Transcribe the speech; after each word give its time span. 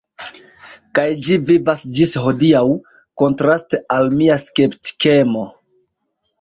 Kaj 0.99 1.03
ĝi 1.27 1.37
vivas 1.49 1.83
ĝis 1.99 2.15
hodiaŭ, 2.25 2.63
kontraste 3.25 3.83
al 3.99 4.13
mia 4.17 4.41
skeptikemo. 4.49 5.49